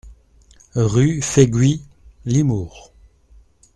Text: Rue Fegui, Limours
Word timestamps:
Rue 0.73 1.21
Fegui, 1.21 1.83
Limours 2.25 2.91